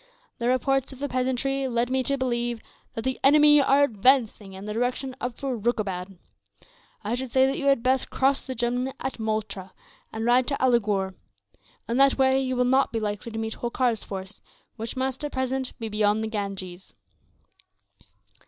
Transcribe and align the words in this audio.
"The 0.39 0.47
reports 0.47 0.91
of 0.91 0.97
the 0.97 1.07
peasantry 1.07 1.67
lead 1.67 1.91
me 1.91 2.01
to 2.05 2.17
believe 2.17 2.59
that 2.95 3.03
the 3.03 3.19
enemy 3.23 3.61
are 3.61 3.83
advancing 3.83 4.53
in 4.53 4.65
the 4.65 4.73
direction 4.73 5.15
of 5.21 5.35
Furukabad. 5.37 6.17
I 7.03 7.13
should 7.13 7.31
say 7.31 7.45
that 7.45 7.59
you 7.59 7.67
had 7.67 7.83
best 7.83 8.09
cross 8.09 8.41
the 8.41 8.55
Jumna 8.55 8.95
at 8.99 9.19
Muttra, 9.19 9.73
and 10.11 10.25
ride 10.25 10.47
to 10.47 10.55
Alighur. 10.55 11.13
In 11.87 11.97
that 11.97 12.17
way 12.17 12.41
you 12.41 12.55
will 12.55 12.65
not 12.65 12.91
be 12.91 12.99
likely 12.99 13.31
to 13.31 13.37
meet 13.37 13.53
Holkar's 13.57 14.03
force; 14.03 14.41
which 14.75 14.97
must, 14.97 15.23
at 15.23 15.33
present, 15.33 15.77
be 15.77 15.87
beyond 15.87 16.23
the 16.23 16.27
Ganges." 16.29 16.95